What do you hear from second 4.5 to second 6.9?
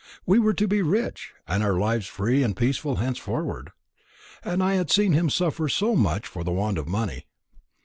I had seen him suffer so much for the want of